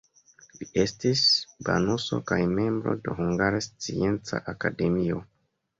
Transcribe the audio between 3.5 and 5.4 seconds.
Scienca Akademio.